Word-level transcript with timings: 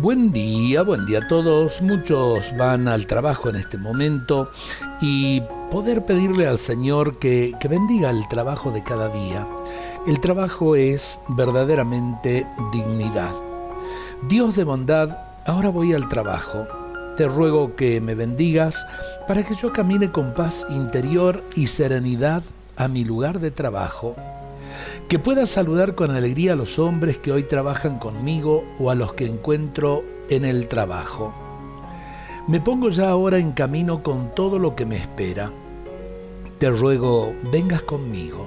Buen 0.00 0.32
día, 0.32 0.80
buen 0.80 1.04
día 1.04 1.18
a 1.18 1.28
todos. 1.28 1.82
Muchos 1.82 2.56
van 2.56 2.88
al 2.88 3.06
trabajo 3.06 3.50
en 3.50 3.56
este 3.56 3.76
momento 3.76 4.50
y 5.02 5.42
poder 5.70 6.06
pedirle 6.06 6.46
al 6.46 6.56
Señor 6.56 7.18
que, 7.18 7.54
que, 7.60 7.68
bendiga 7.68 8.08
el 8.08 8.26
trabajo 8.26 8.70
de 8.70 8.82
cada 8.82 9.10
día. 9.10 9.46
El 10.06 10.18
trabajo 10.18 10.74
es 10.74 11.20
verdaderamente 11.28 12.46
dignidad. 12.72 13.34
Dios 14.26 14.56
de 14.56 14.64
bondad, 14.64 15.18
ahora 15.44 15.68
voy 15.68 15.92
al 15.92 16.08
trabajo. 16.08 16.66
Te 17.18 17.28
ruego 17.28 17.76
que 17.76 18.00
me 18.00 18.14
bendigas 18.14 18.86
para 19.28 19.42
que 19.42 19.54
yo 19.54 19.70
camine 19.70 20.10
con 20.10 20.32
paz 20.32 20.66
interior 20.70 21.44
y 21.54 21.66
serenidad 21.66 22.42
a 22.78 22.88
mi 22.88 23.04
lugar 23.04 23.38
de 23.38 23.50
trabajo 23.50 24.16
que 25.10 25.18
pueda 25.18 25.44
saludar 25.44 25.96
con 25.96 26.12
alegría 26.12 26.52
a 26.52 26.56
los 26.56 26.78
hombres 26.78 27.18
que 27.18 27.32
hoy 27.32 27.42
trabajan 27.42 27.98
conmigo 27.98 28.64
o 28.78 28.92
a 28.92 28.94
los 28.94 29.12
que 29.14 29.26
encuentro 29.26 30.04
en 30.28 30.44
el 30.44 30.68
trabajo. 30.68 31.34
Me 32.46 32.60
pongo 32.60 32.90
ya 32.90 33.10
ahora 33.10 33.38
en 33.38 33.50
camino 33.50 34.04
con 34.04 34.32
todo 34.36 34.60
lo 34.60 34.76
que 34.76 34.86
me 34.86 34.96
espera. 34.96 35.50
Te 36.60 36.70
ruego, 36.70 37.34
vengas 37.50 37.82
conmigo, 37.82 38.46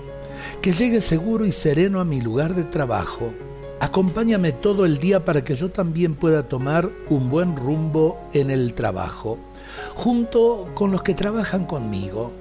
que 0.61 0.71
llegue 0.71 1.02
seguro 1.02 1.45
y 1.45 1.52
sereno 1.52 1.99
a 1.99 2.05
mi 2.05 2.21
lugar 2.21 2.55
de 2.55 2.63
trabajo. 2.63 3.33
Acompáñame 3.81 4.53
todo 4.53 4.85
el 4.85 4.99
día 4.99 5.25
para 5.25 5.43
que 5.43 5.57
yo 5.57 5.69
también 5.69 6.16
pueda 6.16 6.47
tomar 6.47 6.89
un 7.09 7.30
buen 7.30 7.57
rumbo 7.57 8.21
en 8.31 8.49
el 8.49 8.73
trabajo, 8.73 9.38
junto 9.95 10.69
con 10.75 10.93
los 10.93 11.03
que 11.03 11.13
trabajan 11.13 11.66
conmigo. 11.66 12.31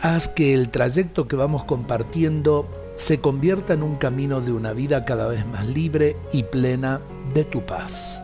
Haz 0.00 0.28
que 0.28 0.54
el 0.54 0.70
trayecto 0.70 1.28
que 1.28 1.36
vamos 1.36 1.64
compartiendo 1.64 2.66
se 2.96 3.20
convierta 3.20 3.74
en 3.74 3.82
un 3.82 3.96
camino 3.96 4.40
de 4.40 4.52
una 4.52 4.72
vida 4.72 5.04
cada 5.04 5.26
vez 5.26 5.46
más 5.46 5.66
libre 5.66 6.16
y 6.32 6.44
plena 6.44 7.00
de 7.34 7.44
tu 7.44 7.64
paz. 7.64 8.20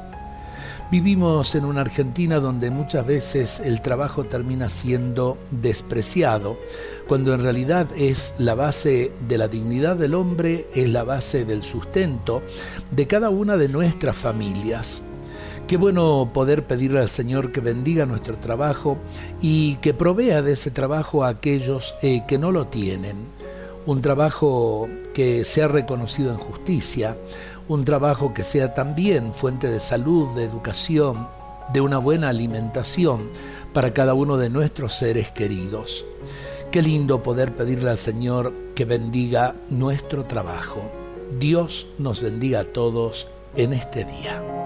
Vivimos 0.91 1.55
en 1.55 1.65
una 1.65 1.83
Argentina 1.83 2.41
donde 2.41 2.69
muchas 2.71 3.07
veces 3.07 3.61
el 3.61 3.81
trabajo 3.81 4.25
termina 4.25 4.69
siendo 4.69 5.39
despreciado, 5.53 6.59
cuando 7.07 7.33
en 7.33 7.45
realidad 7.45 7.87
es 7.97 8.35
la 8.39 8.57
base 8.57 9.13
de 9.29 9.39
la 9.39 9.47
dignidad 9.47 9.95
del 9.95 10.15
hombre, 10.15 10.67
es 10.75 10.89
la 10.89 11.05
base 11.05 11.45
del 11.45 11.63
sustento 11.63 12.43
de 12.91 13.07
cada 13.07 13.31
una 13.31 13.57
de 13.57 13.69
nuestras 13.69 14.17
familias. 14.17 15.05
Qué 15.69 15.77
bueno 15.77 16.33
poder 16.35 16.67
pedirle 16.67 16.99
al 16.99 17.09
Señor 17.09 17.53
que 17.53 17.61
bendiga 17.61 18.05
nuestro 18.05 18.39
trabajo 18.39 18.99
y 19.41 19.77
que 19.77 19.95
provea 19.95 20.43
de 20.43 20.55
ese 20.55 20.73
trabajo 20.73 21.23
a 21.23 21.29
aquellos 21.29 21.95
eh, 22.03 22.25
que 22.27 22.39
no 22.39 22.51
lo 22.51 22.67
tienen 22.67 23.15
un 23.87 24.01
trabajo 24.01 24.89
que 25.15 25.45
sea 25.45 25.69
reconocido 25.69 26.31
en 26.31 26.39
justicia, 26.39 27.17
un 27.69 27.85
trabajo 27.85 28.35
que 28.35 28.45
sea 28.45 28.75
también 28.75 29.33
fuente 29.33 29.69
de 29.69 29.81
salud, 29.81 30.35
de 30.35 30.45
educación, 30.45 31.29
de 31.73 31.81
una 31.81 31.99
buena 31.99 32.29
alimentación 32.29 33.31
para 33.73 33.93
cada 33.93 34.15
uno 34.15 34.37
de 34.37 34.51
nuestros 34.51 34.95
seres 34.97 35.31
queridos. 35.31 36.05
Qué 36.71 36.83
lindo 36.83 37.23
poder 37.23 37.55
pedirle 37.55 37.91
al 37.91 37.99
Señor 37.99 38.53
que 38.75 38.85
bendiga 38.85 39.55
nuestro 39.69 40.25
trabajo. 40.25 40.83
Dios 41.39 41.87
nos 41.99 42.21
bendiga 42.21 42.61
a 42.61 42.65
todos 42.65 43.29
en 43.57 43.73
este 43.73 44.05
día. 44.05 44.60